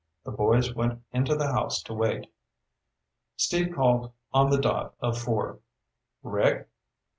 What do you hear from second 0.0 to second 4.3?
The boys went into the house to wait. Steve called